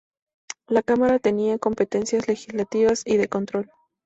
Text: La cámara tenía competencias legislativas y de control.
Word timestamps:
La 0.67 0.81
cámara 0.81 1.19
tenía 1.19 1.59
competencias 1.59 2.27
legislativas 2.27 3.03
y 3.05 3.17
de 3.17 3.27
control. 3.29 3.69